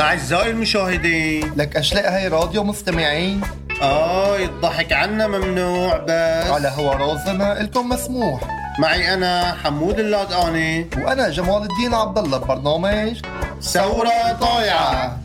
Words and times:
أعزائي 0.00 0.50
المشاهدين 0.50 1.52
لك 1.56 1.76
أشلاء 1.76 2.12
هاي 2.12 2.28
راديو 2.28 2.64
مستمعين. 2.64 3.40
آه 3.82 4.36
الضحك 4.36 4.92
عنا 4.92 5.26
ممنوع 5.26 5.96
بس. 5.96 6.50
على 6.50 6.68
هوا 6.68 6.94
رازنا 6.94 7.60
إلكم 7.60 7.88
مسموح. 7.88 8.40
معي 8.78 9.14
أنا 9.14 9.52
حمود 9.64 9.98
اللادقاني. 9.98 10.90
وأنا 10.96 11.28
جمال 11.28 11.62
الدين 11.62 11.94
عبد 11.94 12.18
الله 12.18 12.38
ببرنامج 12.38 13.22
ثورة 13.60 14.32
طايعة. 14.40 15.18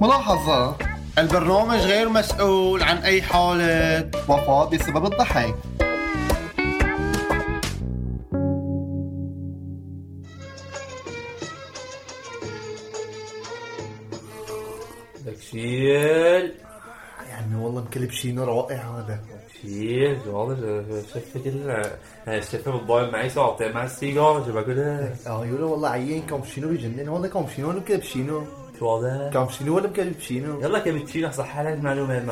ملاحظة. 0.00 0.76
البرنامج 1.18 1.78
غير 1.78 2.08
مسؤول 2.08 2.82
عن 2.82 2.96
أي 2.96 3.22
حالة. 3.22 4.10
وفاة 4.28 4.64
بسبب 4.64 5.04
الضحك. 5.12 5.54
البشينه 18.04 18.44
رائع 18.44 19.00
ده 19.08 19.20
كتير 19.54 20.18
والله 20.26 20.84
شايفه 21.12 21.40
كل 21.40 21.70
أنا 22.28 22.42
الموبايل 22.66 23.10
معي 23.10 23.28
ساعتين 23.30 23.72
مع 23.72 23.84
السيجار؟ 23.84 24.44
شو 24.46 24.52
بقول 24.52 24.76
لك؟ 24.78 25.16
آه 25.26 25.46
يقولوا 25.46 25.70
والله 25.70 25.88
عيين 25.88 26.22
كابتشينو 26.26 26.68
بيجنن 26.68 27.08
والله 27.08 27.28
كابتشينو 27.28 27.68
ولا 27.68 27.80
كابتشينو 27.80 28.42
واضح 28.80 29.32
كابتشينو 29.32 29.76
ولا 29.76 29.88
كابتشينو 29.88 30.60
يلا 30.60 30.78
كابتشينو 30.78 31.30
صح 31.30 31.60
لها 31.60 31.74
المعلومة 31.74 32.24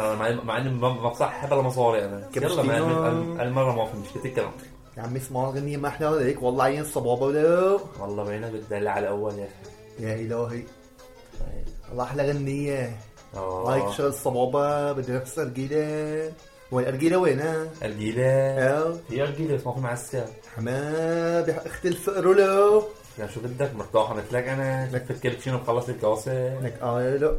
مع 0.45 0.59
انه 0.59 0.71
ما 0.71 1.09
بصح 1.11 1.47
بلا 1.47 1.63
مصاري 1.63 1.99
يعني. 1.99 2.17
أنا 2.37 2.77
يلا 2.77 3.43
المرة 3.43 3.73
ما 3.73 3.85
في 3.85 3.97
مشكلة 3.97 4.25
الكلام 4.25 4.51
يا 4.97 5.03
عمي 5.03 5.19
اسمع 5.19 5.45
اغنيه 5.49 5.77
ما 5.77 5.89
أحلى 5.89 6.07
عليك. 6.07 6.43
والله 6.43 6.65
عين 6.65 6.81
الصبابة 6.81 7.23
ولا. 7.27 7.79
والله 8.01 8.25
بينك 8.25 8.53
بتدلع 8.53 8.91
على 8.91 9.07
الأول 9.07 9.33
يا 9.39 9.45
أخي. 9.45 10.05
يا 10.05 10.15
إلهي. 10.15 10.63
طيب. 11.41 11.65
الله 11.93 12.05
أحلى 12.05 12.29
غنية. 12.29 12.97
آه. 13.37 13.65
رايك 13.67 13.91
شغل 13.91 14.07
الصبابة؟ 14.07 14.93
بدي 14.93 15.13
نفس 15.13 15.39
ارجيله 15.39 16.33
وين 16.73 16.87
ارجيله 16.87 17.17
وين 17.17 17.41
ها؟ 17.41 17.67
ارجيله 17.83 18.25
آه 18.25 18.97
هي 19.11 19.23
ارجيله 19.23 19.57
اسمها 19.57 19.81
معسكر. 19.81 20.25
حماه 20.57 21.45
اخت 21.67 21.87
الفقر 21.87 22.33
له. 22.33 22.83
يا 23.19 23.27
شو 23.27 23.41
بدك؟ 23.41 23.75
مرتاحة 23.75 24.15
مثلك 24.15 24.49
أنا. 24.49 24.89
لك 24.93 25.05
في 25.05 25.11
الكابتشينو 25.11 25.57
مخلص 25.57 25.89
الكاسة. 25.89 26.61
لك 26.61 26.79
آه 26.83 27.17
لا 27.17 27.37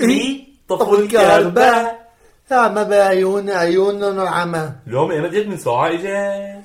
إي 0.00 0.48
طفو 0.68 0.94
الكهرباء 0.94 2.08
عمى 2.50 2.84
بعيون 2.84 3.50
عيون 3.50 4.18
عمى 4.20 4.72
لو 4.86 5.10
إيه، 5.10 5.20
ما 5.20 5.28
بديت 5.28 5.46
من 5.46 5.56
ساعة 5.56 5.88
إجا. 5.88 6.62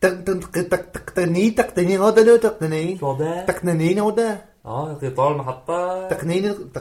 تقتني 0.00 1.50
تقتني 1.50 1.98
هذا 1.98 2.22
لو 2.24 2.36
تقتني. 2.36 2.98
تقتني 3.46 4.00
هذا. 4.00 4.49
آه 4.66 4.92
قطار 5.02 5.32
المحطة 5.32 6.08
تقنين 6.08 6.72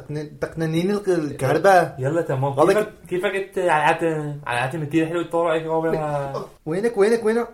تقنين 0.42 0.92
الكهرباء. 1.08 1.96
يلا 2.00 2.22
تمام. 2.22 2.54
كيفك 2.68 2.88
كيفك 3.10 3.36
انت 3.36 3.58
على 3.58 4.58
العتم 4.58 4.84
كتير 4.86 5.06
حلو 5.08 5.22
الطرق 5.22 5.68
قابلها 5.68 6.46
وينك 6.66 6.98
وينك 6.98 7.26
وينك؟ 7.26 7.48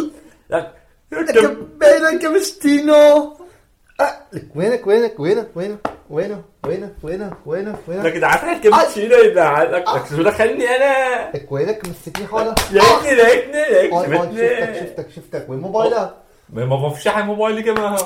لك 0.50 0.72
لك 1.12 1.56
بينك 1.80 2.24
مستينو 2.24 3.36
آه، 4.00 4.12
لك 4.32 4.56
وينك 4.56 4.86
وينك 4.86 5.20
وينك 5.20 5.48
وينك 5.56 5.78
وينك 6.10 6.42
وينك 6.66 6.92
وينك 7.02 7.32
وينك 7.46 7.74
لك 7.88 7.88
وينك. 8.04 8.16
ده 8.16 8.26
عارف 8.26 8.44
الكابتشينو 8.44 9.16
يبقى 9.16 9.64
لك 9.66 9.84
لك 9.88 10.06
شو 10.06 10.22
دخلني 10.22 10.64
أنا؟ 10.76 11.30
لك 11.34 11.52
وينك 11.52 11.88
مستني 11.88 12.26
حالك 12.26 12.58
لقيتني 12.72 13.14
لقيتني 13.22 13.52
لقيت 13.72 13.92
آه، 13.94 13.98
آه، 13.98 14.72
شفتك 14.72 14.80
شفتك 14.80 15.10
شفتك. 15.10 15.50
وين 15.50 15.60
موبايلك؟ 15.60 16.14
ما 16.52 16.64
ما 16.64 16.90
في 16.90 17.02
شحن 17.02 17.26
موبايلي 17.26 17.62
كمان. 17.62 17.96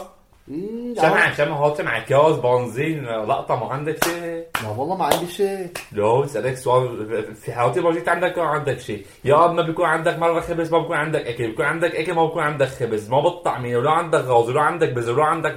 إيه، 0.51 0.95
شمع 0.95 1.33
شمع 1.33 1.57
هات 1.57 1.81
مع 1.81 1.99
كاس 1.99 2.37
بنزين 2.37 3.05
لقطة 3.05 3.57
ما 3.57 3.73
عندك 3.73 4.05
شيء 4.05 4.47
لا 4.63 4.69
والله 4.69 4.97
ما 4.97 5.05
عندي 5.05 5.27
شيء 5.27 5.69
لو 5.93 6.23
بسألك 6.23 6.57
سؤال 6.57 7.35
في 7.35 7.53
حياتي 7.53 7.81
ما 7.81 7.93
جيت 7.93 8.09
عندك 8.09 8.39
ما 8.39 8.45
عندك 8.45 8.79
شيء 8.79 9.07
يا 9.25 9.47
اما 9.47 9.63
بيكون 9.63 9.85
عندك 9.85 10.19
مرة 10.19 10.41
خبز 10.41 10.73
ما 10.73 10.79
بيكون 10.79 10.97
عندك 10.97 11.27
اكل 11.27 11.47
بيكون 11.47 11.65
عندك 11.65 11.97
اكل 11.97 12.15
ما 12.15 12.27
بيكون 12.27 12.43
عندك 12.43 12.67
خبز 12.67 13.11
ما 13.11 13.21
بالطعمية 13.21 13.77
ولا 13.77 13.91
عندك 13.91 14.19
غاز 14.19 14.49
ولا 14.49 14.61
عندك 14.61 14.93
بزر 14.93 15.13
ولا 15.13 15.25
عندك 15.25 15.57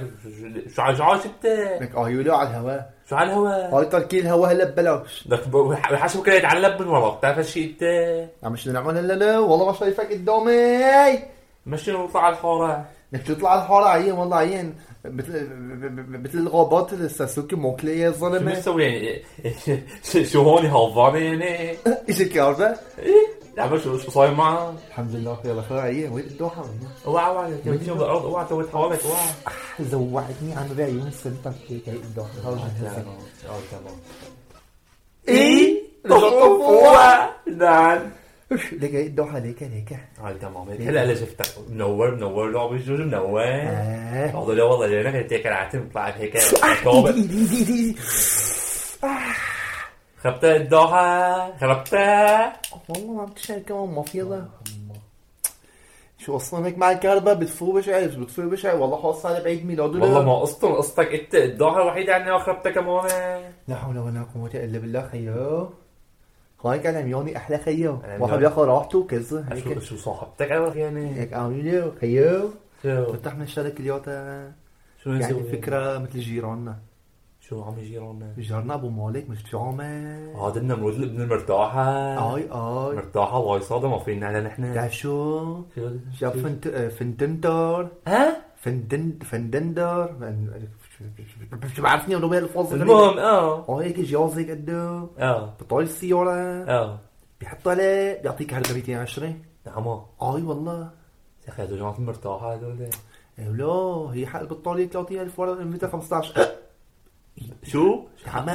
شو 0.76 0.82
على 0.82 0.96
شو 0.96 1.04
شبتك 1.04 1.78
لك 1.80 1.94
آه 1.94 2.08
يقولوا 2.10 2.36
على 2.36 2.48
الهواء 2.48 2.90
شو 3.10 3.16
على 3.16 3.30
الهواء 3.30 3.74
هاي 3.74 3.84
تركي 3.84 4.20
الهواء 4.20 4.52
هلا 4.52 4.64
ببلاش 4.64 5.24
بدك 5.26 5.48
بحسب 5.92 6.26
كده 6.26 6.34
يتعلق 6.34 6.80
من 6.80 6.88
ورا 6.88 7.10
بتعرف 7.10 7.38
هالشيء 7.38 7.70
انت 7.70 7.84
عم 8.44 8.56
شنو 8.56 8.72
نعمل 8.72 8.98
هلا 8.98 9.12
لا 9.12 9.38
والله 9.38 9.66
ما 9.66 9.72
شايفك 9.72 10.12
قدامي 10.12 11.18
مشي 11.66 11.92
نطلع 11.92 12.20
على 12.24 12.34
الحارة 12.34 12.84
بدك 13.14 13.22
تطلع 13.22 13.50
على 13.50 13.62
الحارة 13.62 13.88
عيان 13.88 14.12
والله 14.12 14.36
عيان 14.36 14.74
مثل 15.04 16.38
الغابات 16.38 16.92
الساسوكي 16.92 17.56
موكلة 17.56 17.90
يا 17.90 18.12
شو 18.12 18.18
زلمة 18.18 18.52
بتسوي 18.52 18.84
يعني 18.84 19.22
شو 20.24 20.42
هون 20.42 20.66
هالفاني 20.66 21.24
يعني؟ 21.24 21.76
إيش 22.08 22.20
الكهرباء؟ 22.20 22.84
إيه؟ 22.98 23.44
لا 23.56 23.78
شو 23.78 23.98
شو 23.98 24.10
صاير 24.10 24.34
معه؟ 24.34 24.74
الحمد 24.88 25.14
لله 25.14 25.38
يلا 25.44 25.62
خير 25.62 25.78
عيان 25.78 26.12
وين 26.12 26.24
الدوحة؟ 26.24 26.62
وين؟ 26.62 26.88
اوعى 27.06 27.26
اوعى 27.26 27.50
بالارض 27.94 28.24
اوعى 28.24 28.46
توت 28.48 28.68
حوالك 28.72 29.00
اوعى 29.04 29.26
زوعتني 29.80 30.54
عم 30.54 30.66
بعيون 30.78 31.06
السلطة 31.06 31.52
هيك 31.68 31.88
هي 31.88 31.94
الدوحة. 31.96 32.30
آه 32.46 32.58
تمام. 32.80 33.96
إيه؟ 35.28 35.82
هو 36.10 37.28
نعم. 37.56 38.00
لك 38.50 38.94
الدوحة 38.94 39.38
ليك 39.38 39.62
ليك 39.62 39.96
هاي 40.20 40.34
تمام 40.34 40.68
هلا 40.70 41.02
هلا 41.02 41.14
شفتك 41.14 41.46
منور 41.70 42.14
منور 42.14 42.50
لعب 42.50 42.72
الجوج 42.72 43.00
منور. 43.00 44.36
والله 44.36 44.54
لا 44.54 44.62
والله 44.64 45.20
انت 45.20 45.32
هيك 45.32 45.46
العتم 45.46 45.88
طلعت 45.94 46.14
هيك 46.16 46.36
خربتها 50.22 50.56
الدوحة 50.56 51.56
خربتها 51.58 52.52
والله 52.88 53.12
ما 53.12 53.22
عم 53.22 53.28
تشعر 53.28 53.58
كمان 53.58 53.88
ما 53.88 54.02
في 54.02 54.20
لا 54.20 54.44
شو 56.18 56.36
أصلا 56.36 56.66
هيك 56.66 56.78
مع 56.78 56.90
الكهرباء 56.92 57.34
بتفوق 57.34 57.74
بشعر 57.74 58.06
بتفوق 58.06 58.44
بشعر 58.44 58.76
والله 58.76 58.96
خلص 58.96 59.26
على 59.26 59.44
بعيد 59.44 59.66
ميلاده 59.66 59.98
والله 60.00 60.22
ما 60.22 60.40
قصتهم 60.40 60.72
قصتك 60.74 61.08
انت 61.14 61.34
الدوحة 61.34 61.82
الوحيدة 61.82 62.14
عني 62.14 62.38
خربتها 62.38 62.72
كمان 62.72 63.40
لا 63.68 63.76
حول 63.76 63.98
ولا 63.98 64.26
قوة 64.34 64.50
الا 64.54 64.78
بالله 64.78 65.08
خيو 65.12 65.70
خارج 66.64 66.84
يوني 66.84 67.36
أحلى 67.36 67.58
خيو. 67.58 67.98
واحد 68.18 68.38
بياخذ 68.38 68.62
راحته 68.64 69.06
كذا 69.06 69.56
شو 69.64 69.80
شو 69.80 69.96
صاحبتك 69.96 70.52
اول 70.52 70.76
يعني؟ 70.76 71.20
هيك 71.20 71.32
عاملين 71.32 71.90
خيار 72.00 72.48
فتحنا 72.82 73.44
الشركة 73.44 73.80
اليوتا 73.80 74.52
شو 75.02 75.10
يعني 75.10 75.42
فكرة 75.42 75.98
مثل 75.98 76.18
جيراننا. 76.18 76.76
شو 77.40 77.62
عم 77.62 77.74
جيراننا؟ 77.80 78.32
جيراننا 78.38 78.74
أبو 78.74 78.88
مالك 78.88 79.30
مش 79.30 79.54
عمر 79.54 79.84
آه 80.34 80.52
دنا 80.54 80.74
مرود 80.74 80.94
الابن 80.94 81.28
مرتاحة 81.28 82.36
آي 82.36 82.42
آي. 82.42 82.96
مرتاحة 82.96 83.38
وهي 83.38 83.60
صادمة 83.60 83.90
ما 83.90 83.98
فينا 83.98 84.26
على 84.26 84.40
نحن. 84.40 84.74
تعرف 84.74 84.96
شو؟ 84.96 85.62
شو؟ 85.74 85.88
شاف 86.20 86.36
فنتندر 86.98 87.88
ها؟ 88.06 88.36
فندندر 89.30 90.14
مش 91.64 91.80
عارفني 91.80 92.16
أنا 92.16 92.38
الفاظ 92.38 92.74
المهم 92.74 93.18
آه 93.18 93.64
آه 93.68 93.82
هيك 93.82 94.00
جوازي 94.00 94.50
قده 94.50 95.08
آه 95.18 95.54
بطول 95.60 95.82
السياره 95.82 96.30
آه 96.68 96.98
بيحط 97.40 97.68
عليه 97.68 98.22
بيعطيك 98.22 98.54
هرجه 98.54 98.72
220 98.74 99.42
نعم 99.66 99.88
آه 99.88 100.08
اي 100.22 100.42
والله 100.42 100.90
يا 101.46 101.52
أخي 101.52 101.64
هدول 101.64 101.78
جماعة 101.78 102.00
مرتاحه 102.00 102.52
هدول 102.54 102.88
لا 103.38 104.10
هي 104.14 104.26
حق 104.26 104.40
البطاريه 104.40 104.86
30000 104.88 105.38
ولا 105.40 105.64
215 105.64 106.46
شو؟ 107.62 108.00
حمام 108.26 108.54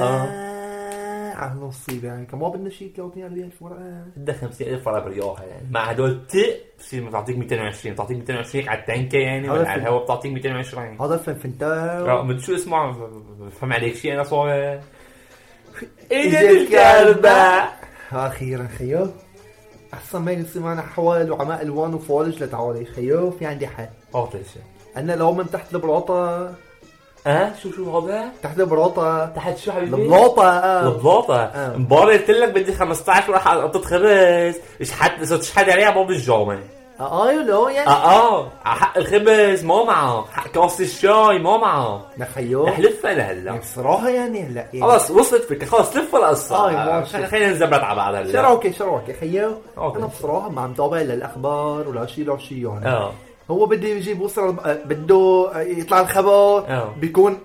على 1.40 1.60
نصيب 1.60 2.04
يعني. 2.04 2.26
كم 2.26 2.40
ما 2.40 2.48
بدنا 2.48 2.70
شيء 2.70 2.92
30000 2.96 3.62
ورا 3.62 4.04
بدك 4.16 4.36
50000 4.36 4.82
فرع 4.84 4.98
برياحة 4.98 5.44
يعني. 5.44 5.68
مع 5.70 5.84
هدول 5.84 6.26
تق 6.26 6.60
بصير 6.78 7.08
بتعطيك 7.08 7.38
220 7.38 7.94
بتعطيك 7.94 8.16
220 8.16 8.68
على 8.68 8.80
التنكة 8.80 9.18
يعني 9.18 9.50
ولا 9.50 9.68
على 9.68 9.82
الهواء 9.82 10.04
بتعطيك 10.04 10.32
220 10.32 11.00
هذا 11.00 11.14
الفنفنتاو 11.14 12.06
لا 12.06 12.22
من 12.22 12.38
شو 12.38 12.54
اسمع 12.54 12.96
بفهم 13.40 13.72
عليك 13.72 13.94
شيء 13.94 14.14
أنا 14.14 14.22
صار 14.22 14.80
إجا 16.12 16.50
الكهرباء. 16.50 17.80
أخيرا 18.12 18.68
خيو. 18.78 19.06
أحسن 19.94 20.18
ما 20.22 20.32
يصير 20.32 20.62
معنا 20.62 20.82
حوال 20.82 21.32
وعماء 21.32 21.62
ألوان 21.62 21.94
وفوالج. 21.94 22.42
لتعالي 22.42 22.84
خيو 22.84 23.30
في 23.30 23.46
عندي 23.46 23.66
حل. 23.66 23.88
أعطي 24.14 24.44
شيء 24.44 24.62
أنا 24.96 25.12
لو 25.12 25.32
من 25.32 25.50
تحت 25.50 25.74
البلاطة. 25.74 26.54
آه 27.26 27.52
شو 27.62 27.72
شو 27.72 27.90
غباء 27.90 28.32
تحت 28.42 28.60
بلاطه 28.60 29.26
تحت 29.26 29.58
شو 29.58 29.72
حبيبي؟ 29.72 29.96
البلوطة 29.96 30.58
البلوطة 30.88 31.50
امبارح 31.76 32.14
آه. 32.14 32.18
قلت 32.18 32.30
لك 32.30 32.48
بدي 32.48 32.72
15 32.72 33.32
راح 33.32 33.48
قطة 33.48 33.80
خبز. 33.80 34.54
إيش 34.80 34.92
حد 34.92 35.24
صرت 35.24 35.52
حد 35.56 35.70
عليها 35.70 35.90
باب 35.90 36.10
الجامع 36.10 36.58
آه،, 37.00 37.28
آه 37.28 37.32
يو 37.32 37.42
نو 37.42 37.68
يعني. 37.68 37.88
آه 37.88 38.40
آه. 38.40 38.48
حق 38.64 38.98
الخبز 38.98 39.64
ما 39.64 39.84
معه 39.84 40.24
حق 40.32 40.48
كاسة 40.48 40.84
الشاي 40.84 41.38
ما 41.38 41.56
معه 41.56 42.06
لخيو 42.18 42.64
رح 42.64 42.80
لفها 42.80 43.14
لهلا 43.14 43.44
يعني 43.46 43.58
بصراحة 43.58 44.08
يعني 44.08 44.42
هلا 44.42 44.66
يعني. 44.72 44.80
خلص 44.80 45.10
وصلت 45.10 45.42
فكرة. 45.42 45.66
خلص 45.66 45.96
لف 45.96 46.16
القصة 46.16 46.56
آه 46.56 47.04
خلينا 47.04 47.52
نزبط 47.52 47.80
على 47.80 47.96
بعض 47.96 48.14
هلا. 48.14 48.32
شو 48.32 48.38
رايك 48.38 48.76
شو 48.76 48.84
رايك 48.84 49.16
خيو 49.20 49.52
أنا 49.78 50.06
بصراحة 50.06 50.48
ما 50.48 50.60
عم 50.60 50.74
تابع 50.74 50.98
للأخبار 50.98 51.88
ولا 51.88 52.06
شيء 52.06 52.26
لا 52.26 52.38
شيء 52.38 52.68
يعني. 52.68 52.86
آه. 52.86 53.12
هو 53.50 53.66
بده 53.66 53.88
يجيب 53.88 54.20
وصل 54.20 54.56
بده 54.84 55.50
يطلع 55.56 56.00
الخبر. 56.00 56.58
آه. 56.58 56.94
بيكون 57.00 57.38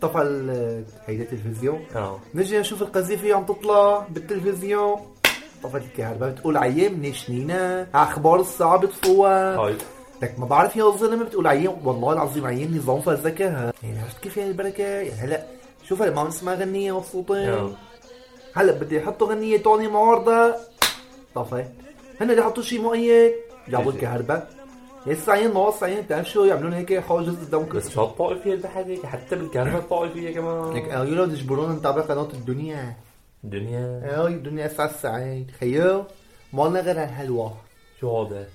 طفى 0.00 0.18
هيدا 1.06 1.22
التلفزيون 1.22 1.80
نجي 2.34 2.58
نشوف 2.58 2.82
القذيفة 2.82 3.34
عم 3.34 3.44
تطلع 3.44 4.06
بالتلفزيون. 4.10 4.96
طفت 5.62 5.82
الكهرباء 5.82 6.30
بتقول 6.30 6.56
عيام 6.56 6.94
منيشنينا 6.94 7.86
أخبار 7.94 8.40
الساعة 8.40 8.78
بتفوها 8.78 9.56
هاي. 9.56 9.74
لك 10.22 10.38
ما 10.38 10.46
بعرف 10.46 10.76
يا 10.76 10.88
الزلمه 10.88 11.24
بتقول 11.24 11.46
عيان 11.46 11.76
والله 11.84 12.12
العظيم 12.12 12.46
عيان 12.46 12.76
نظام 12.76 13.00
فزكها 13.00 13.72
يعني 13.82 13.98
عرفت 14.00 14.18
كيف 14.18 14.36
يعني 14.36 14.50
البركة؟ 14.50 14.82
يعني 14.82 15.10
هلا 15.10 15.42
شوف 15.88 16.02
هلا 16.02 16.14
ما 16.14 16.20
عم 16.20 16.26
نسمع 16.28 16.54
غنية 16.54 16.96
مبسوطين 16.96 17.48
آه. 17.48 17.70
هلا 18.54 18.72
بدي 18.72 18.96
يحطوا 18.96 19.26
غنية 19.26 19.56
توني 19.56 19.88
معارضة. 19.88 20.54
طفى 21.34 21.64
هن 22.20 22.28
بده 22.28 22.42
يحطوا 22.42 22.62
شيء 22.62 22.80
مؤيد. 22.80 23.32
جابوا 23.68 23.92
الكهرباء. 23.92 24.57
يا 25.06 25.14
ساعين 25.14 25.54
ناقص 25.54 25.80
ساعين 25.80 26.00
بتعرف 26.02 26.30
شو 26.30 26.44
يعملون 26.44 26.72
هيك؟ 26.72 26.98
حاجز 26.98 27.28
قدام 27.28 27.64
بس 27.64 27.90
شو 27.90 28.04
الطائفية 28.04 28.54
البحر 28.54 28.84
هيك؟ 28.84 29.06
حتى 29.06 29.36
بالكهرباء 29.36 29.78
الطائفية 29.78 30.34
كمان. 30.34 30.72
لك 30.76 30.88
قالوا 30.88 31.26
له 31.26 31.34
تجبرونا 31.34 31.74
نتابع 31.74 32.02
قناه 32.02 32.28
الدنيا. 32.34 32.96
الدنيا 33.44 34.02
اي 34.26 34.34
الدنيا 34.34 34.66
الساعة 34.66 34.86
الساعين 34.86 35.46
خيو 35.60 36.04
ما 36.52 36.62
لنا 36.62 36.80
غير 36.80 36.98
هالواحد 36.98 37.54
شو 38.00 38.22
هذا؟ 38.22 38.46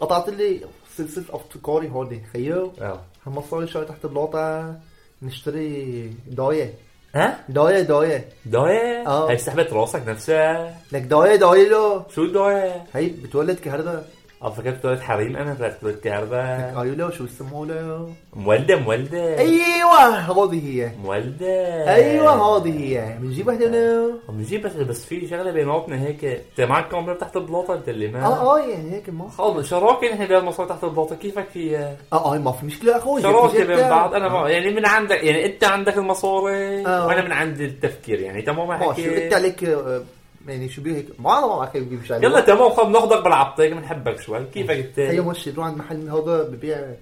قطعت 0.00 0.28
لي 0.28 0.60
سلسلة 0.96 1.24
افكاري 1.30 1.90
هودي. 1.90 2.22
خيو 2.32 2.72
آه. 2.80 3.00
هم 3.26 3.42
صار 3.50 3.66
شوي 3.66 3.84
تحت 3.84 4.06
بلاطه 4.06 4.74
نشتري 5.22 6.12
داية. 6.26 6.74
ها؟ 7.14 7.44
داية 7.48 7.82
داية. 7.82 8.28
داية؟ 8.46 9.06
آه. 9.06 9.30
هي 9.30 9.38
سحبت 9.38 9.72
راسك 9.72 10.02
نفسها؟ 10.08 10.80
لك 10.92 11.02
داية 11.02 11.36
داية 11.36 11.68
له 11.68 12.06
شو 12.14 12.22
الداية؟ 12.22 12.84
هي 12.94 13.06
بتولد 13.08 13.58
كهرباء. 13.58 14.08
فكرت 14.42 14.82
تولد 14.82 15.00
حريم؟ 15.00 15.36
أنا 15.36 15.54
طلعت 15.54 15.80
تولد 15.80 15.96
كهرباء. 15.96 16.82
له 16.84 17.10
شو 17.10 17.24
يسموه 17.24 17.66
له 17.66 18.12
مولدة 18.36 18.76
مولدة. 18.76 19.38
أيوه 19.38 20.08
هذه 20.18 20.60
هي. 20.66 20.90
مولدة. 21.04 21.94
أيوه 21.94 22.56
هذه 22.58 22.80
هي. 22.80 23.16
بنجيب 23.20 23.48
وحده 23.48 23.66
له 23.66 24.12
بنجيب 24.28 24.62
بس 24.66 24.72
بس 24.72 25.04
في 25.04 25.28
شغلة 25.28 25.50
بيناتنا 25.50 26.02
هيك. 26.02 26.24
أنت 26.24 26.60
معك 26.60 26.88
كاميرا 26.88 27.14
تحت 27.14 27.36
البلاطة 27.36 27.74
أنت 27.74 27.88
اللي 27.88 28.08
ما. 28.08 28.24
آه 28.26 28.56
آه 28.56 28.58
يعني 28.60 28.92
هيك 28.92 29.08
ما. 29.08 29.28
خلص 29.28 29.68
شراكة 29.70 30.14
نحن 30.14 30.26
بهالمصاري 30.26 30.68
تحت 30.68 30.84
البلاطة. 30.84 31.16
كيفك 31.16 31.48
فيها؟ 31.48 31.96
آه 32.12 32.34
آه 32.34 32.38
ما 32.38 32.52
في 32.52 32.66
مشكلة 32.66 32.96
أخوي. 32.96 33.22
شراكة 33.22 33.64
بين 33.64 33.88
بعض. 33.88 34.14
أنا 34.14 34.28
ما 34.28 34.50
يعني 34.50 34.70
من 34.70 34.86
عندك 34.86 35.24
يعني 35.24 35.46
أنت 35.46 35.64
عندك 35.64 35.98
المصاري 35.98 36.86
آه. 36.86 37.06
وأنا 37.06 37.22
من 37.24 37.32
عندي 37.32 37.64
التفكير 37.64 38.20
يعني 38.20 38.42
تمام 38.42 38.68
ما 38.68 38.78
شو 38.78 38.90
انت 38.90 38.98
حكي 39.00 39.34
عليك 39.34 39.64
آه، 39.64 40.02
يعني 40.46 40.68
شو 40.68 40.82
بيه 40.82 40.96
هيك؟ 40.96 41.06
ما 41.20 41.38
أنا 41.38 41.46
ما 41.46 41.66
كيف 41.66 41.84
بجيب 41.84 42.04
شغلة. 42.04 42.24
يلا 42.28 42.40
تمام 42.40 42.70
خلص 42.70 42.86
ناخذك 42.86 43.24
بالعبط 43.24 43.60
هيك 43.60 43.72
بنحبك 43.72 44.20
شوي. 44.20 44.44
كيفك 44.44 44.70
هي 44.98 45.18
انت؟ 45.18 45.26
مش 45.28 45.48
روح 45.48 45.66
عند 45.66 45.76
محل 45.78 46.08
هذا 46.10 46.42
ببيع 46.42 46.94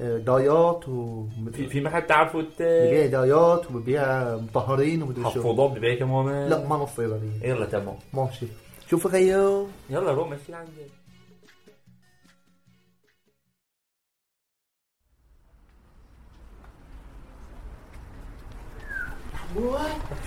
آه، 0.00 0.18
دايات 0.18 0.88
و 0.88 1.24
في 1.52 1.66
في 1.66 1.80
محل 1.80 2.00
بتعرفوا 2.00 2.40
انت 2.40 2.62
ببيع 2.62 3.06
دايات 3.06 3.70
وببيع 3.70 4.36
مطهرين 4.36 5.02
ومدري 5.02 5.22
شو. 5.22 5.30
حفوضات 5.30 5.70
ببيع 5.70 5.94
كمان. 5.94 6.48
لا 6.48 6.68
ما 6.68 6.76
نص 6.76 6.88
صيدليه 6.96 7.42
يلا 7.42 7.66
تمام. 7.66 7.96
ماشي. 8.14 8.46
شوف 8.90 9.06
خيو 9.06 9.66
يلا 9.90 10.12
روح 10.12 10.28
مشي 10.28 10.52
لعندك. 10.52 11.03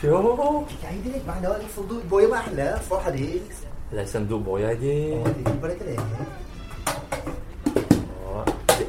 شو؟ 0.02 0.18
عيد 0.88 1.08
لك 1.08 1.22
معنا 1.28 1.50
ولا 1.50 1.62
صندوق 1.76 2.04
بويا 2.04 2.28
ما 2.28 2.38
أحلى 2.38 2.78
صراحة 2.90 3.10
دي 3.10 3.42
لا 3.92 4.06
صندوق 4.06 4.42
بويادي 4.42 5.24
بركه 5.62 5.86
ليه 5.86 5.98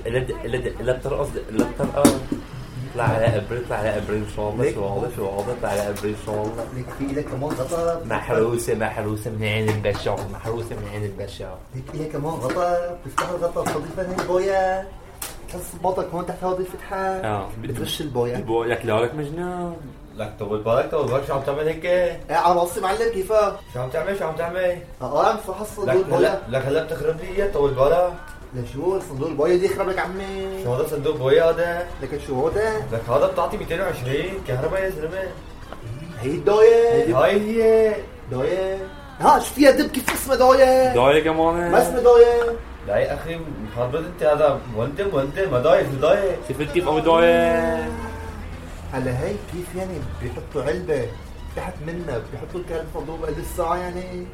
الا 0.07 0.19
الا 0.45 0.59
الا 0.81 0.93
بترقص 0.93 1.29
الا 1.51 1.65
بترقص 1.71 2.13
اطلع 2.91 3.05
على 3.05 3.27
ابريل 3.37 3.65
اطلع 3.65 3.77
على 3.77 3.97
ابريل 3.99 4.23
ان 4.23 4.29
شاء 4.37 4.51
الله 4.51 4.65
ليك. 4.65 4.75
شو 4.75 4.87
هذا 4.87 5.11
شو 5.17 5.29
هذا 5.29 5.53
اطلع 5.53 5.69
على 5.69 5.89
ابريل 5.89 6.15
ان 6.15 6.21
شاء 6.27 6.35
الله 6.43 6.65
لك 6.77 6.87
في 6.99 7.05
لك 7.15 7.25
كمان 7.25 7.51
غطا 7.51 8.05
محروسه 8.05 8.75
محروسه 8.75 9.31
من 9.31 9.43
عين 9.45 9.69
البشر 9.69 10.17
محروسه 10.33 10.77
من 10.77 10.89
عين 10.93 11.05
البشر 11.05 11.55
لك 11.77 11.83
فيها 11.93 12.09
كمان 12.13 12.33
غطا 12.33 12.99
بتفتح 13.07 13.29
الغطا 13.29 13.65
تضيف 13.65 13.99
هاي 13.99 14.21
البويا 14.23 14.87
تحس 15.49 15.73
بطك 15.85 16.07
هون 16.15 16.27
تحت 16.27 16.45
هذه 16.45 16.59
الفتحه 16.59 16.97
آه 16.97 17.49
بترش 17.63 18.01
البويا 18.01 18.37
لك 18.75 18.87
لا 18.87 19.01
لك 19.05 19.15
مجنون 19.15 19.77
لك 20.19 20.33
طول 20.39 20.59
بالك 20.59 20.91
طول 20.91 21.07
بالك 21.07 21.25
شو 21.27 21.35
عم 21.35 21.41
تعمل 21.41 21.69
هيك؟ 21.69 21.85
إيه 21.85 22.21
على 22.31 22.61
راسي 22.61 22.81
معلم 22.81 23.13
كيفك؟ 23.13 23.55
شو 23.75 23.81
عم 23.81 23.89
تعمل 23.89 24.19
شو 24.19 24.25
عم 24.25 24.37
تعمل؟ 24.37 24.79
آه 25.03 25.27
عم 25.27 25.37
فحص 25.37 25.77
صندوق 25.77 25.95
لك 25.95 25.97
البويا 25.97 26.19
هلا 26.19 26.59
لك 26.59 26.67
هلا 26.67 26.83
بتخرب 26.85 27.17
لي 27.21 27.29
اياه 27.29 27.53
طول 27.53 27.71
بالك 27.71 28.13
لشو 28.55 29.01
صندوق 29.01 29.29
البويا 29.29 29.57
دي 29.57 29.67
يخرب 29.67 29.89
لك 29.89 29.99
عمي 29.99 30.65
شو 30.65 30.75
هذا 30.75 30.87
صندوق 30.89 31.17
بويا 31.17 31.51
هذا؟ 31.51 31.87
لك 32.03 32.21
شو 32.27 32.49
هذا؟ 32.49 32.87
لك 32.93 33.09
هذا 33.09 33.27
بتعطي 33.27 33.57
220 33.57 34.15
كهرباء 34.49 34.83
يا 34.83 34.91
زلمه 34.91 35.23
هي 36.21 36.31
الدايه 36.31 37.17
هاي 37.19 37.41
هي 37.41 37.95
دايه 38.31 38.79
ها 39.21 39.39
شو 39.39 39.55
فيها 39.55 39.71
دب 39.71 39.91
كيف 39.91 40.13
اسمها 40.15 40.37
دايه؟ 40.37 40.95
داية 40.95 41.25
كمان 41.25 41.71
ما 41.71 41.83
اسمها 41.83 42.01
دايه 42.01 42.57
لا 42.89 42.97
يا 42.97 43.15
أخي 43.15 43.39
مخربط 43.73 43.95
انت 43.99 44.23
هذا 44.23 44.61
مولده 44.77 45.05
مولده 45.13 45.51
ما 45.51 45.59
ضايق 45.59 45.87
شو 45.91 46.01
ضايق 46.01 46.39
شفت 46.49 46.73
كيف 46.73 46.89
ابو 46.89 46.99
داية 46.99 48.08
هلا 48.93 49.21
هي 49.21 49.35
كيف 49.53 49.75
يعني 49.77 49.99
بيحطوا 50.23 50.63
علبة 50.63 51.07
تحت 51.57 51.75
منها 51.87 52.21
بيحطوا 52.33 52.61
الكهرباء 52.61 52.87
صندوق 52.95 53.21
بقلب 53.21 53.39
الساعة 53.39 53.77
يعني؟ 53.77 54.27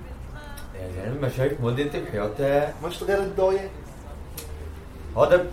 يعني 0.99 1.19
ما 1.23 1.29
شايف 1.29 1.53
أنت 1.65 1.97
بحياتها. 1.97 2.75
ما 2.83 2.89
اشتغل 2.89 3.23
الداية 3.23 3.71
هذا 5.17 5.47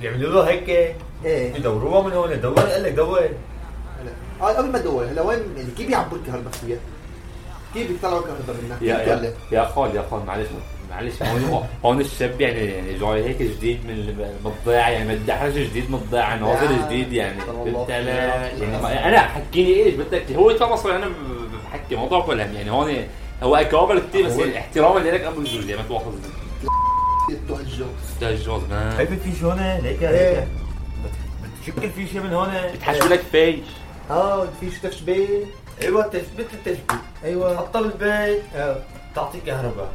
بيعملوا 0.00 0.32
له 0.32 0.48
هيك. 0.50 0.96
إيه. 1.24 1.54
يدوروها 1.54 2.02
من 2.02 2.12
هون 2.12 2.40
دور 2.40 2.60
قال 2.60 2.82
لك 2.82 2.92
دور 2.92 3.28
هلا 4.40 4.58
قبل 4.58 4.72
ما 4.72 4.78
تدور 4.78 5.04
هلا 5.04 5.22
وين؟ 5.22 5.40
يعني 5.56 5.70
كيف 5.76 5.90
يعبوا 5.90 6.18
الكهرباء 6.18 6.52
فيها؟ 6.52 6.78
كيف 7.74 7.90
بيطلعوا 7.90 8.18
الكهرباء 8.18 8.56
منها؟ 8.64 8.78
يا 8.80 8.98
يا؟ 8.98 9.34
يا 9.52 9.64
خال 9.64 9.96
يا 9.96 10.04
خال 10.10 10.26
معلش. 10.26 10.48
معلش 10.90 11.22
هون 11.22 11.66
هون 11.84 12.00
الشاب 12.00 12.40
يعني 12.40 12.58
يعني 12.64 12.98
جاي 12.98 13.24
هيك 13.28 13.42
جديد 13.42 13.84
من 13.86 13.90
الضيعه 14.46 14.88
يعني 14.90 15.14
متدحرج 15.14 15.52
جديد 15.52 15.90
من 15.90 15.94
الضيعه 15.94 16.36
ناظر 16.36 16.70
لا. 16.70 16.86
جديد 16.86 17.12
يعني. 17.12 17.42
انت 17.66 17.88
لا 17.90 17.98
يعني 18.46 18.82
ما- 18.82 19.08
أنا 19.08 19.18
حكيني 19.20 19.74
إيش 19.84 19.94
بدك 19.94 20.32
هو 20.32 20.58
خلص 20.58 20.86
أنا 20.86 21.06
ب- 21.08 21.12
بحكي 21.64 21.96
موضوع 21.96 22.24
هم 22.24 22.38
يعني 22.54 22.70
هون 22.70 22.96
هو 23.42 23.56
أكابر 23.56 23.98
كثير 23.98 24.26
بس 24.26 24.32
هو- 24.32 24.40
يعني 24.40 24.58
احتراما 24.58 24.98
لك 24.98 25.20
أبو 25.20 25.40
يعني 25.68 25.82
ما 25.82 25.88
تواخذ. 25.88 26.12
ده 28.20 28.30
الجوز 28.30 28.62
ما 28.70 28.98
هاي 28.98 29.06
في 29.06 29.36
شو 29.40 29.50
هون؟ 29.50 29.78
ليك 29.82 30.02
إيه. 30.02 30.38
هيك 30.38 30.48
بتشكل 31.60 31.90
في 31.90 32.06
شيء 32.06 32.20
من 32.22 32.32
هون؟ 32.32 32.48
بتحشوا 32.74 33.08
لك 33.08 33.20
فيش. 33.32 33.58
آه 34.10 34.46
في 34.60 34.70
شو 34.70 34.88
تشبيه. 34.88 35.26
أيوه 35.82 36.02
تثبت 36.06 36.46
التشبيه. 36.54 37.00
أيوه. 37.24 37.54
تحطها 37.54 37.80
بالبيت. 37.82 38.42
آه. 38.54 38.76
تعطي 39.14 39.38
كهرباء. 39.46 39.88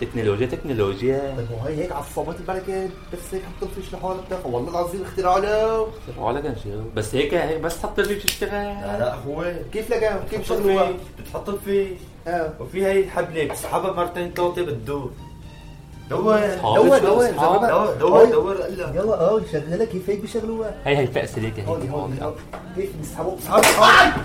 تكنولوجيا 0.00 0.46
تكنولوجيا. 0.46 1.34
طيب 1.36 1.46
وهي 1.50 1.76
هيك 1.82 1.92
عصابات 1.92 2.36
البركة 2.40 2.88
بس 3.12 3.18
هيك 3.34 3.42
حط 3.42 3.62
الفيش 3.68 3.94
لحالها 3.94 4.20
بتاخذ 4.26 4.50
والله 4.50 4.70
العظيم 4.70 5.02
اختراع 5.02 5.36
له. 5.38 5.88
كان 6.40 6.56
شيء 6.62 6.82
بس 6.96 7.14
هيك 7.14 7.34
هيك 7.34 7.60
بس 7.60 7.80
تحط 7.80 7.98
الفيش 7.98 8.22
تشتغل 8.24 8.50
لا 8.52 8.98
لا 8.98 9.14
أخوي 9.14 9.54
كيف 9.72 9.90
لقى؟ 9.90 10.18
كيف؟ 10.30 10.52
الفيش 10.52 10.96
بتحط 11.20 11.48
الفيش 11.48 11.98
آه. 12.26 12.52
وفي 12.60 12.86
هي 12.86 13.00
الحبلة 13.00 13.44
بتسحبها 13.44 13.92
مرتين 13.92 14.32
ثلاثة 14.34 14.62
بتدور 14.62 15.10
دور 16.10 16.38
دور 16.62 16.98
دور. 16.98 17.30
دور 17.30 17.94
دور 17.94 18.24
دور 18.24 18.56
يلا 18.94 19.20
آه 19.20 19.40
شغلها 19.52 19.84
كيف 19.84 20.10
هيك 20.10 20.20
بيشغلوها؟ 20.20 20.74
هي 20.84 20.96
هي 20.96 21.06
فأس 21.06 21.38
ليك 21.38 21.58
هيك 21.58 21.68
هون 21.68 22.34
كيف 22.76 22.96
بيسحبوا 22.96 23.36
بيسحبوا 23.36 24.22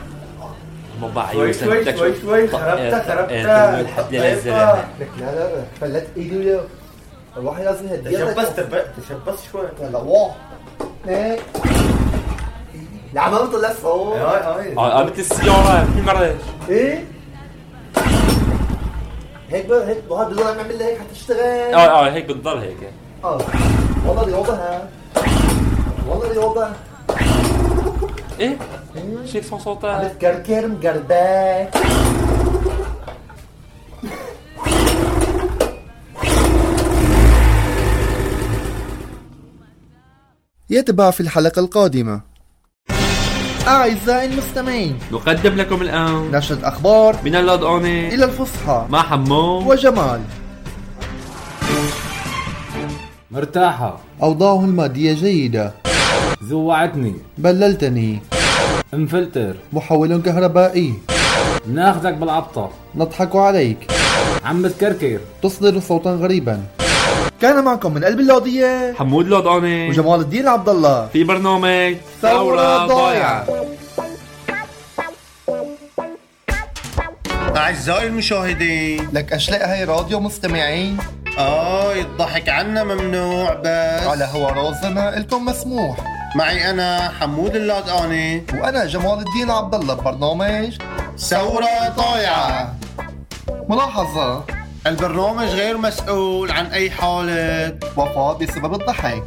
مبع 1.02 1.32
شوي 1.32 1.54
شوي 1.54 1.98
شوي 1.98 2.22
شوي 2.22 2.48
خربتها 2.48 3.04
خربتها 3.16 3.82
الحد 3.82 4.16
للزلمه 4.16 4.74
لك 5.00 5.10
لا 5.20 5.26
لا 5.36 5.50
فلت 5.82 6.08
ايده 6.18 6.36
له 6.36 6.64
الواحد 7.38 7.64
لازم 7.64 7.88
يهديها 7.88 8.34
تشبس 8.34 8.56
تشبس 8.56 9.40
شوي. 9.52 9.68
لا 9.92 9.98
واه 9.98 10.32
إيه 11.08 11.40
لا 13.14 13.22
عم 13.22 13.36
طلع 13.38 13.74
صوت 13.82 14.18
هاي 14.18 14.42
هاي. 14.68 14.78
آه 14.78 14.94
قامت 14.98 15.20
السيارة؟ 15.20 15.88
في 15.96 16.02
مرة 16.02 16.36
إيه؟ 16.70 17.04
هيك 19.50 19.66
بقى 19.66 19.88
هيك 19.88 19.98
وهذا 20.10 20.30
بدنا 20.30 20.54
نعمل 20.54 20.80
لها 20.80 20.88
هيك 20.88 21.00
حتشتغل 21.00 21.40
آه 21.74 21.78
آه 22.08 22.10
هيك 22.12 22.26
بتضل 22.26 22.58
هيك. 22.58 22.78
آه 23.24 23.38
والله 24.06 24.24
رياضة 24.26 24.54
ها 24.54 24.88
والله 26.08 26.30
رياضة 26.32 26.68
إيه؟ 28.40 28.58
شيك 29.26 29.44
صوت 29.44 29.62
صوتها 29.62 29.92
عملت 29.92 30.22
كركر 30.22 30.68
مقربة 30.68 31.70
يتبع 40.70 41.12
في 41.12 41.22
الحلقة 41.22 41.60
القادمة. 41.60 42.22
أعزائي 43.68 44.26
المستمعين 44.26 45.00
نقدم 45.12 45.56
لكم 45.56 45.82
الآن 45.82 46.32
نشرة 46.32 46.68
أخبار 46.68 47.18
من 47.26 47.36
اللادقانة 47.36 48.08
إلى 48.08 48.26
الفصحى. 48.26 48.86
مع 48.90 49.02
حمو 49.04 49.72
وجمال. 49.72 50.22
مرتاحة. 53.32 54.00
أوضاعه 54.24 54.66
المادية 54.66 55.14
جيدة. 55.14 55.83
زوعتني. 56.50 57.16
بللتني. 57.38 58.20
مفلتر 58.94 59.54
محول 59.74 60.22
كهربائي. 60.22 60.94
ناخدك 61.68 62.14
بالعبطة. 62.14 62.70
نضحك 62.96 63.36
عليك. 63.36 63.92
عم 64.46 64.68
تكركر 64.68 65.20
تصدر 65.44 65.80
صوتا 65.80 66.10
غريبا. 66.10 66.64
كان 67.42 67.64
معكم 67.64 67.94
من 67.94 68.04
قلب 68.04 68.20
اللوضية. 68.20 68.94
حمود 69.00 69.28
لوداني 69.28 69.90
وجمال 69.90 70.20
الدين 70.20 70.48
عبد 70.48 70.70
الله 70.70 71.08
في 71.08 71.24
برنامج 71.24 71.96
ثورة 72.22 72.88
ضايعة. 72.88 73.46
أعزائي 77.58 78.08
المشاهدين. 78.08 79.08
لك 79.14 79.34
أشلاء 79.34 79.70
هاي 79.70 79.84
راديو 79.84 80.20
مستمعين. 80.20 80.98
آه 81.38 81.94
الضحك 81.94 82.50
عنا 82.50 82.84
ممنوع 82.84 83.54
بس. 83.54 84.08
على 84.08 84.30
هوا 84.34 84.50
رازنا 84.52 85.18
إلكم 85.18 85.46
مسموح. 85.46 86.13
معي 86.36 86.70
أنا 86.70 87.10
حمود 87.20 87.56
اللادقاني 87.56 88.46
وأنا 88.54 88.86
جمال 88.86 89.20
الدين 89.20 89.52
عبد 89.52 89.76
الله 89.76 89.94
ببرنامج 89.94 90.78
ثورة 91.18 91.90
ضايعة 91.98 92.76
ملاحظة. 93.70 94.44
البرنامج 94.88 95.48
غير 95.48 95.78
مسؤول 95.78 96.52
عن 96.52 96.66
أي 96.66 96.92
حالة. 96.92 97.80
وفاة 97.98 98.34
بسبب 98.34 98.74
الضحك. 98.74 99.24